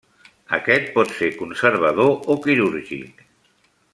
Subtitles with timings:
[0.57, 3.23] Aquest pot ser conservador o quirúrgic.